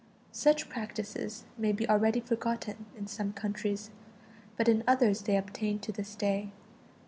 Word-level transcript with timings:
Such 0.31 0.67
practises 0.67 1.43
may 1.59 1.71
be 1.71 1.87
already 1.87 2.21
forgotten 2.21 2.87
in 2.97 3.05
some 3.05 3.33
countries; 3.33 3.91
but 4.57 4.67
in 4.67 4.83
others 4.87 5.21
they 5.21 5.37
obtain 5.37 5.77
to 5.77 5.91
this 5.91 6.15
day. 6.15 6.51